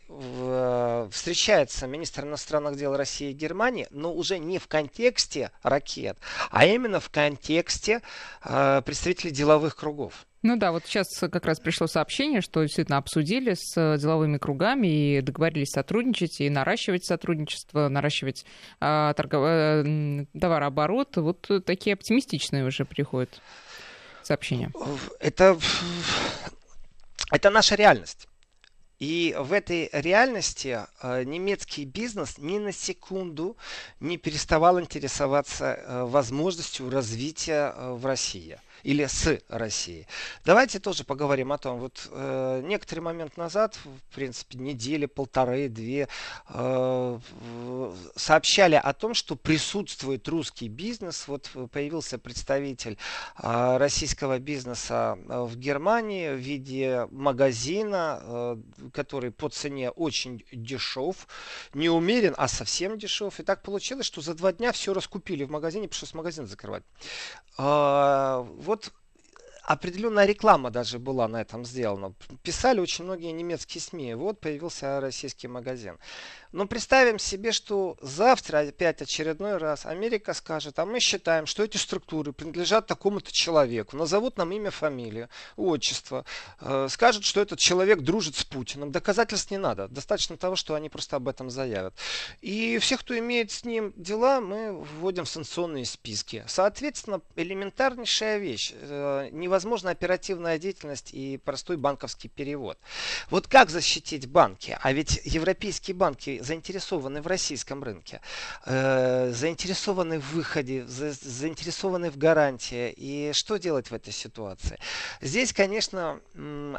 [1.11, 6.17] встречается министр иностранных дел России и Германии, но уже не в контексте ракет,
[6.51, 8.01] а именно в контексте
[8.43, 10.25] э, представителей деловых кругов.
[10.43, 14.87] Ну да, вот сейчас как раз пришло сообщение, что действительно обсудили с э, деловыми кругами
[14.87, 18.45] и договорились сотрудничать и наращивать сотрудничество, наращивать
[18.81, 19.45] э, торгов...
[19.47, 21.15] э, товарооборот.
[21.15, 23.41] Вот такие оптимистичные уже приходят
[24.21, 24.69] сообщения.
[25.21, 25.57] Это,
[27.31, 28.27] это наша реальность.
[29.03, 33.57] И в этой реальности э, немецкий бизнес ни на секунду
[33.99, 40.07] не переставал интересоваться э, возможностью развития э, в России или с Россией.
[40.45, 41.79] Давайте тоже поговорим о том.
[41.79, 46.07] Вот э, некоторый момент назад, в принципе, недели, полторы, две,
[46.49, 47.19] э,
[48.15, 51.27] сообщали о том, что присутствует русский бизнес.
[51.27, 52.97] Вот появился представитель
[53.41, 58.57] э, российского бизнеса э, в Германии в виде магазина, э,
[58.91, 61.27] который по цене очень дешев,
[61.73, 63.39] не умерен, а совсем дешев.
[63.39, 66.83] И так получилось, что за два дня все раскупили в магазине, пришлось магазин закрывать.
[67.57, 68.72] Э, вот
[69.63, 72.13] определенная реклама даже была на этом сделана.
[72.43, 74.15] Писали очень многие немецкие СМИ.
[74.15, 75.97] Вот появился российский магазин.
[76.53, 81.77] Но представим себе, что завтра опять очередной раз Америка скажет, а мы считаем, что эти
[81.77, 86.25] структуры принадлежат такому-то человеку, назовут нам имя, фамилию, отчество,
[86.61, 88.91] э, скажут, что этот человек дружит с Путиным.
[88.91, 91.95] Доказательств не надо, достаточно того, что они просто об этом заявят.
[92.41, 96.43] И всех, кто имеет с ним дела, мы вводим в санкционные списки.
[96.47, 98.73] Соответственно, элементарнейшая вещь.
[98.75, 102.77] Э, невозможна оперативная деятельность и простой банковский перевод.
[103.31, 104.77] Вот как защитить банки?
[104.79, 108.21] А ведь европейские банки заинтересованы в российском рынке,
[108.65, 112.93] э, заинтересованы в выходе, за, заинтересованы в гарантии.
[112.95, 114.77] И что делать в этой ситуации?
[115.21, 116.19] Здесь, конечно,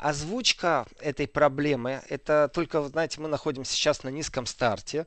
[0.02, 5.06] озвучка этой проблемы, это только, знаете, мы находимся сейчас на низком старте,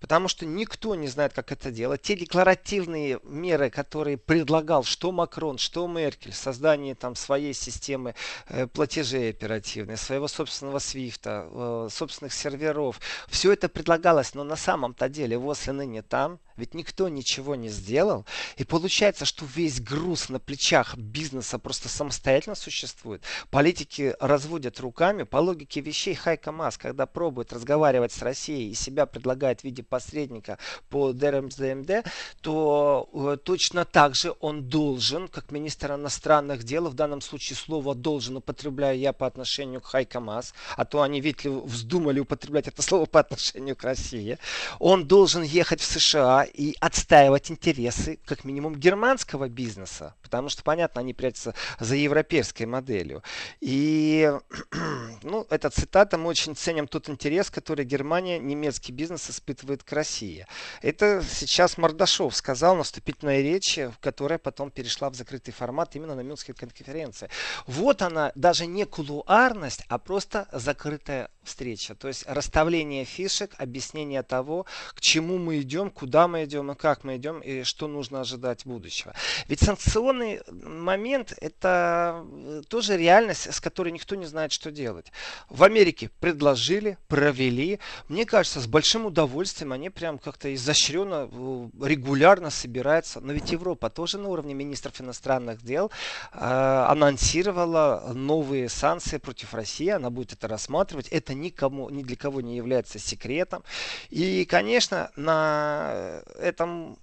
[0.00, 2.02] потому что никто не знает, как это делать.
[2.02, 8.14] Те декларативные меры, которые предлагал что Макрон, что Меркель, создание там своей системы
[8.48, 14.56] э, платежей оперативной, своего собственного свифта, э, собственных серверов, все это предлагал предлагалось, но на
[14.56, 18.24] самом-то деле ВОЗ и ныне там, ведь никто ничего не сделал.
[18.56, 23.22] И получается, что весь груз на плечах бизнеса просто самостоятельно существует.
[23.50, 25.24] Политики разводят руками.
[25.24, 29.82] По логике вещей Хайка Мас, когда пробует разговаривать с Россией и себя предлагает в виде
[29.82, 32.06] посредника по ДРМДМД,
[32.40, 37.94] то э, точно так же он должен, как министр иностранных дел, в данном случае слово
[37.94, 42.68] должен употребляю я по отношению к Хайка Мас, а то они, видите ли, вздумали употреблять
[42.68, 44.38] это слово по отношению к России.
[44.78, 50.14] Он должен ехать в США и отстаивать интересы, как минимум, германского бизнеса.
[50.22, 53.22] Потому что, понятно, они прячутся за европейской моделью.
[53.60, 54.32] И,
[55.22, 60.46] ну, эта цитата, мы очень ценим тот интерес, который Германия, немецкий бизнес испытывает к России.
[60.82, 66.20] Это сейчас Мордашов сказал на вступительной речи, которая потом перешла в закрытый формат именно на
[66.20, 67.28] Мюнхенской конференции.
[67.66, 71.94] Вот она, даже не кулуарность, а просто закрытая встреча.
[71.94, 77.04] То есть расставление фишек, объяснение того, к чему мы идем, куда мы идем и как
[77.04, 79.14] мы идем, и что нужно ожидать будущего.
[79.48, 85.12] Ведь санкционный момент это э, тоже реальность, с которой никто не знает, что делать.
[85.48, 87.78] В Америке предложили, провели.
[88.08, 93.20] Мне кажется, с большим удовольствием они прям как-то изощренно, э, регулярно собираются.
[93.20, 95.90] Но ведь Европа тоже на уровне министров иностранных дел
[96.32, 99.88] э, анонсировала новые санкции против России.
[99.88, 101.08] Она будет это рассматривать.
[101.08, 103.62] Это никому, ни для кого не является секретом.
[104.10, 106.98] И, конечно, на этом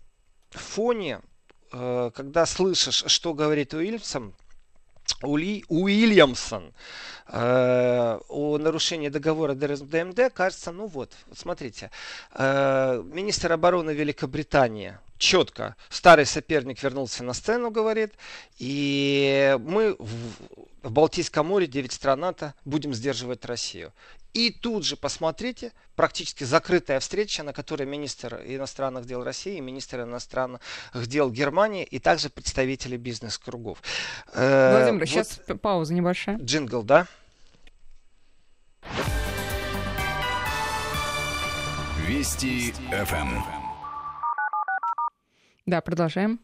[0.51, 1.21] фоне,
[1.71, 4.33] э, когда слышишь, что говорит Уильямсон,
[5.21, 6.73] Ули, Уильямсон
[7.27, 11.91] э, о нарушении договора ДМД, кажется, ну вот, смотрите,
[12.33, 18.13] э, министр обороны Великобритании четко, старый соперник вернулся на сцену, говорит,
[18.59, 20.09] и мы в,
[20.83, 23.93] в Балтийском море, 9 стран НАТО, будем сдерживать Россию.
[24.33, 30.61] И тут же посмотрите, практически закрытая встреча, на которой министр иностранных дел России, министр иностранных
[31.07, 33.77] дел Германии и также представители бизнес-кругов.
[34.33, 36.37] Э, Владимир, вот сейчас пауза небольшая.
[36.37, 37.07] Джингл, да?
[42.07, 43.39] Вести ФМ.
[45.65, 46.39] Да, продолжаем.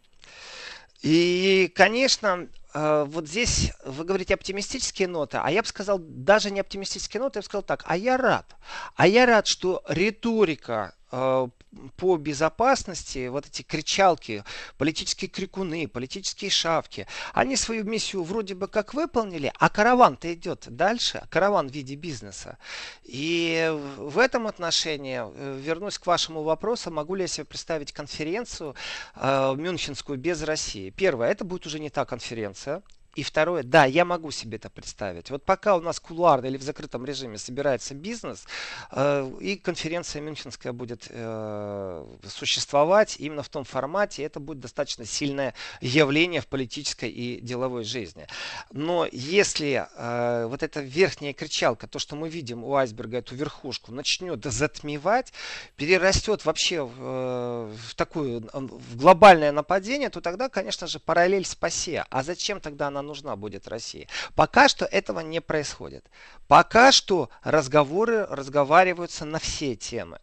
[1.02, 7.22] И, конечно, вот здесь вы говорите оптимистические ноты, а я бы сказал даже не оптимистические
[7.22, 8.56] ноты, я бы сказал так, а я рад.
[8.96, 14.44] А я рад, что риторика по безопасности, вот эти кричалки,
[14.78, 21.24] политические крикуны, политические шавки, они свою миссию вроде бы как выполнили, а караван-то идет дальше,
[21.30, 22.58] караван в виде бизнеса.
[23.04, 28.76] И в этом отношении, э, вернусь к вашему вопросу, могу ли я себе представить конференцию
[29.16, 30.90] э, мюнхенскую без России?
[30.90, 32.82] Первое, это будет уже не та конференция,
[33.20, 35.30] И второе, да, я могу себе это представить.
[35.30, 38.46] Вот пока у нас кулуарно или в закрытом режиме собирается бизнес,
[38.94, 45.54] э, и конференция Мюнхенская будет э, существовать именно в том формате, это будет достаточно сильное
[45.82, 48.26] явление в политической и деловой жизни.
[48.72, 53.92] Но если э, вот эта верхняя кричалка, то, что мы видим у айсберга, эту верхушку,
[53.92, 55.34] начнет затмевать,
[55.76, 62.06] перерастет вообще в, э, в такую в глобальное нападение, то тогда, конечно же, параллель спасе.
[62.10, 64.08] А зачем тогда она нужна будет России?
[64.36, 66.06] Пока что этого не происходит.
[66.48, 70.20] Пока что разговоры разговариваются на все темы.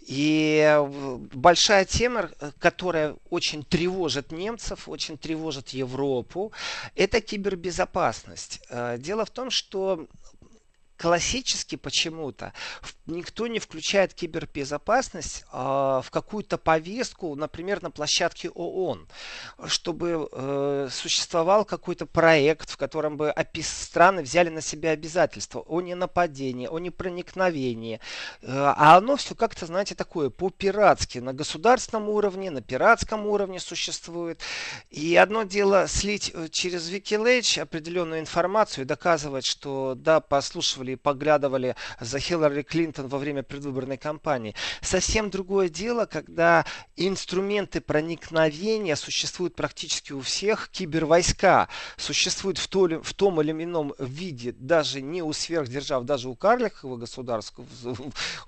[0.00, 0.82] И э,
[1.34, 6.52] большая тема, которая очень тревожит немцев, очень тревожит Европу,
[6.94, 8.60] это кибербезопасность.
[8.70, 10.06] Э, дело в том, что
[10.98, 12.52] классически почему-то
[13.06, 19.08] никто не включает кибербезопасность э, в какую-то повестку, например, на площадке ООН,
[19.66, 23.32] чтобы э, существовал какой-то проект, в котором бы
[23.62, 28.00] страны взяли на себя обязательства о ненападении, о непроникновении.
[28.42, 34.42] Э, а оно все как-то, знаете, такое по-пиратски, на государственном уровне, на пиратском уровне существует.
[34.90, 40.87] И одно дело слить э, через Wikileaks определенную информацию и доказывать, что да, послушали слушали
[40.92, 44.54] и поглядывали за Хиллари Клинтон во время предвыборной кампании.
[44.80, 46.64] Совсем другое дело, когда
[46.96, 54.52] инструменты проникновения существуют практически у всех, кибервойска существуют в, то, в том или ином виде,
[54.52, 57.54] даже не у сверхдержав, даже у карликовых государств,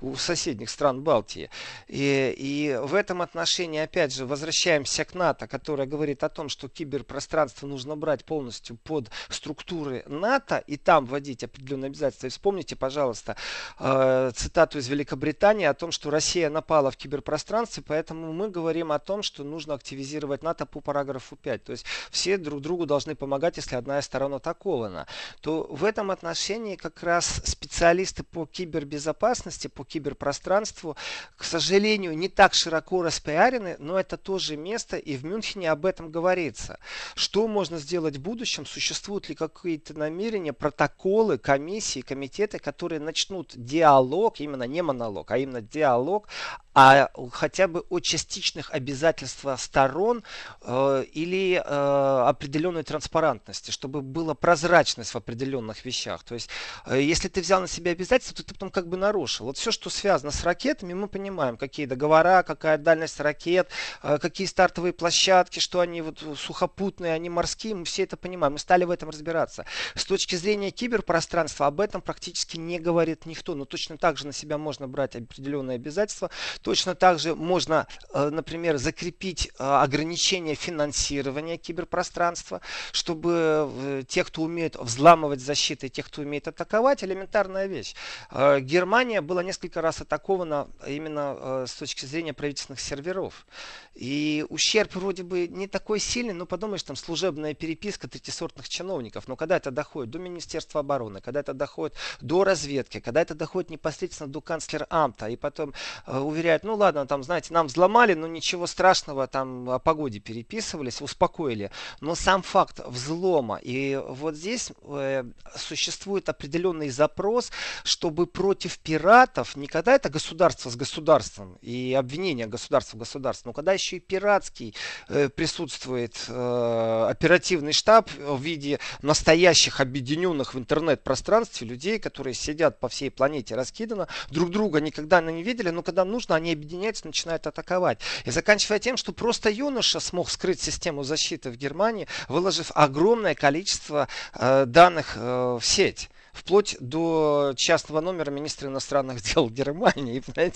[0.00, 1.50] у соседних стран Балтии.
[1.88, 6.68] И, и в этом отношении, опять же, возвращаемся к НАТО, которая говорит о том, что
[6.68, 13.36] киберпространство нужно брать полностью под структуры НАТО и там вводить определенные обязательства вспомните, пожалуйста,
[13.78, 18.98] э, цитату из Великобритании о том, что Россия напала в киберпространстве, поэтому мы говорим о
[18.98, 21.64] том, что нужно активизировать НАТО по параграфу 5.
[21.64, 25.06] То есть все друг другу должны помогать, если одна из сторон атакована.
[25.40, 30.96] То в этом отношении как раз специалисты по кибербезопасности, по киберпространству,
[31.36, 36.10] к сожалению, не так широко распиарены, но это тоже место, и в Мюнхене об этом
[36.10, 36.78] говорится.
[37.14, 38.66] Что можно сделать в будущем?
[38.66, 45.38] Существуют ли какие-то намерения, протоколы, комиссии, комитеты, комитеты, которые начнут диалог, именно не монолог, а
[45.38, 46.28] именно диалог
[46.74, 50.22] а хотя бы о частичных обязательствах сторон
[50.62, 56.22] э, или э, определенной транспарантности, чтобы была прозрачность в определенных вещах.
[56.22, 56.48] То есть,
[56.86, 59.46] э, если ты взял на себя обязательства, то ты потом как бы нарушил.
[59.46, 63.68] Вот все, что связано с ракетами, мы понимаем, какие договора, какая дальность ракет,
[64.02, 68.52] э, какие стартовые площадки, что они вот сухопутные, они морские, мы все это понимаем.
[68.52, 69.66] Мы стали в этом разбираться.
[69.96, 74.32] С точки зрения киберпространства об этом практически не говорит никто, но точно так же на
[74.32, 76.30] себя можно брать определенные обязательства.
[76.62, 82.60] Точно так же можно, э, например, закрепить э, ограничение финансирования киберпространства,
[82.92, 87.94] чтобы э, те, кто умеет взламывать защиты, те, кто умеет атаковать, элементарная вещь.
[88.30, 93.46] Германия была несколько раз атакована именно с точки зрения правительственных серверов.
[93.94, 99.28] И ущерб вроде бы не такой сильный, но подумаешь, там служебная переписка третисортных чиновников.
[99.28, 103.70] Но когда это доходит до Министерства обороны, когда это доходит до разведки, когда это доходит
[103.70, 105.74] непосредственно до канцлера Амта, и потом
[106.06, 106.18] э,
[106.50, 111.70] уверяют, ну ладно, там, знаете, нам взломали, но ничего страшного, там о погоде переписывались, успокоили.
[112.00, 115.24] Но сам факт взлома, и вот здесь э,
[115.56, 117.50] существует определенный запрос,
[117.84, 123.52] чтобы против пиратов, не когда это государство с государством и обвинение государства в государстве, но
[123.52, 124.74] когда еще и пиратский
[125.08, 132.88] э, присутствует э, оперативный штаб в виде настоящих объединенных в интернет-пространстве людей, которые сидят по
[132.88, 138.00] всей планете раскидано, друг друга никогда не видели, но когда нужно, они объединяются, начинают атаковать.
[138.24, 144.08] И заканчивая тем, что просто юноша смог скрыть систему защиты в Германии, выложив огромное количество
[144.34, 150.22] э, данных э, в сеть вплоть до частного номера министра иностранных дел Германии.
[150.36, 150.50] Э,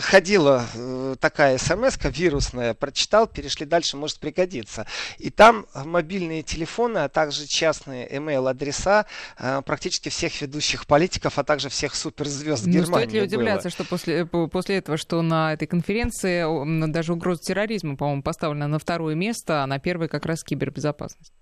[0.00, 4.86] ходила э, такая смс вирусная, прочитал, перешли дальше, может пригодиться.
[5.18, 9.06] И там мобильные телефоны, а также частные email адреса
[9.38, 13.06] э, практически всех ведущих политиков, а также всех суперзвезд ну, Германии.
[13.06, 13.72] Стоит ли удивляться, было.
[13.72, 19.14] что после, после этого, что на этой конференции даже угроза терроризма, по-моему, поставлена на второе
[19.14, 21.32] место, а на первое как раз кибербезопасность?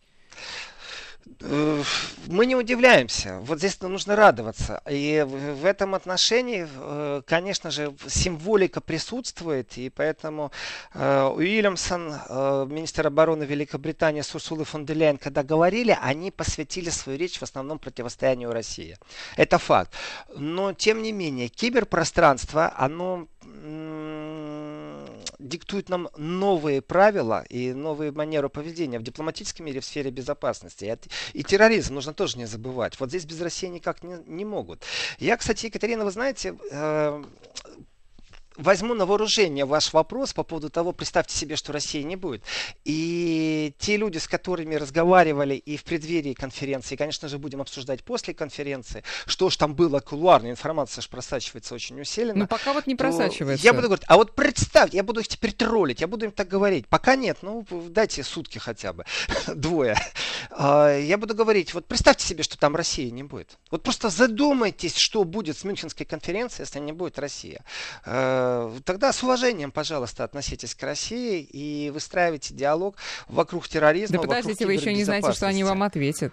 [1.40, 1.82] Э,
[2.28, 3.38] мы не удивляемся.
[3.40, 4.82] Вот здесь нужно радоваться.
[4.88, 9.76] И в этом отношении, э, конечно же, символика присутствует.
[9.78, 10.52] И поэтому
[10.94, 12.12] э, Уильямсон,
[12.68, 17.42] министр обороны Великобритании с Урсулой фон де Ляйен, когда говорили, они посвятили свою речь в
[17.42, 18.96] основном противостоянию России.
[19.36, 19.92] Это факт.
[20.36, 23.26] Но, тем не менее, киберпространство, оно
[25.42, 30.98] диктует нам новые правила и новые манеры поведения в дипломатическом мире в сфере безопасности.
[31.32, 32.98] И, и терроризм нужно тоже не забывать.
[33.00, 34.82] Вот здесь без России никак не, не могут.
[35.18, 37.24] Я, кстати, Екатерина, вы знаете, э,
[38.56, 42.42] возьму на вооружение ваш вопрос по поводу того, представьте себе, что России не будет.
[42.84, 48.34] И те люди, с которыми разговаривали и в преддверии конференции, конечно же, будем обсуждать после
[48.34, 52.40] конференции, что же там было кулуарно, информация же просачивается очень усиленно.
[52.40, 53.64] Ну, пока вот не просачивается.
[53.64, 56.48] Я буду говорить, а вот представьте, я буду их теперь троллить, я буду им так
[56.48, 56.86] говорить.
[56.88, 59.04] Пока нет, ну, дайте сутки хотя бы,
[59.54, 59.96] двое.
[60.50, 63.58] А, я буду говорить, вот представьте себе, что там России не будет.
[63.70, 67.62] Вот просто задумайтесь, что будет с Мюнхенской конференцией, если не будет Россия
[68.04, 68.41] Э,
[68.84, 72.96] тогда с уважением, пожалуйста, относитесь к России и выстраивайте диалог
[73.28, 74.16] вокруг терроризма.
[74.16, 76.32] Да подождите, вы еще не знаете, что они вам ответят.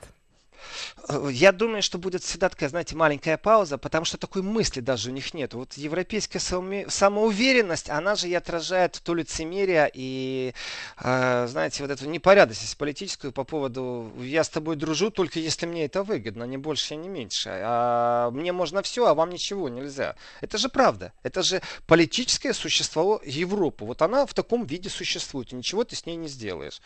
[1.29, 5.13] Я думаю, что будет всегда такая, знаете, маленькая пауза, потому что такой мысли даже у
[5.13, 5.53] них нет.
[5.53, 10.53] Вот европейская самоуверенность, она же и отражает то лицемерие и,
[11.01, 15.85] э, знаете, вот эту непорядочность политическую по поводу «я с тобой дружу, только если мне
[15.85, 17.49] это выгодно, не больше не меньше».
[17.63, 20.15] А мне можно все, а вам ничего нельзя.
[20.41, 21.13] Это же правда.
[21.23, 23.85] Это же политическое существо Европы.
[23.85, 26.81] Вот она в таком виде существует, и ничего ты с ней не сделаешь.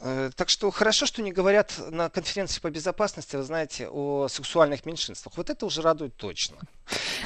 [0.00, 4.84] Э, так что хорошо, что не говорят на конференции по безопасности, вы знаете, о сексуальных
[4.84, 5.36] меньшинствах.
[5.36, 6.56] Вот это уже радует точно.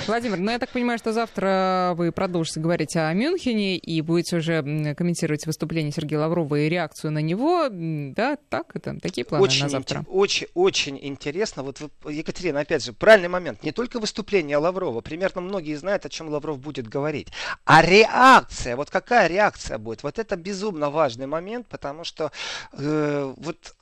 [0.06, 4.62] Владимир, ну я так понимаю, что завтра вы продолжите говорить о Мюнхене и будете уже
[4.94, 7.68] комментировать выступление Сергея Лаврова и реакцию на него.
[7.70, 10.04] Да, так это такие планы очень на завтра.
[10.08, 11.62] Очень, очень интересно.
[11.62, 13.62] Вот вы, Екатерина, опять же, правильный момент.
[13.64, 15.00] Не только выступление Лаврова.
[15.00, 17.28] Примерно многие знают, о чем Лавров будет говорить.
[17.64, 20.02] А реакция, вот какая реакция будет?
[20.04, 22.30] Вот это безумно важный момент, потому что
[22.72, 23.74] э, вот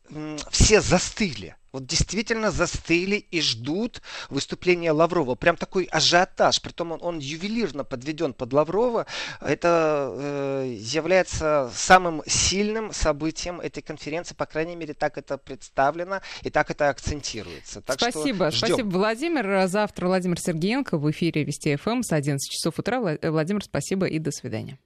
[0.50, 1.56] все застыли.
[1.72, 4.00] Вот действительно застыли и ждут
[4.30, 5.34] выступления Лаврова.
[5.34, 6.62] Прям такой ажиотаж.
[6.62, 9.06] Притом он, он ювелирно подведен под Лаврова.
[9.42, 14.34] Это э, является самым сильным событием этой конференции.
[14.34, 17.82] По крайней мере, так это представлено и так это акцентируется.
[17.82, 18.50] Так спасибо.
[18.52, 19.66] Что спасибо, Владимир.
[19.66, 23.00] Завтра Владимир Сергеенко в эфире Вести ФМ с 11 часов утра.
[23.00, 24.78] Владимир, спасибо и до свидания.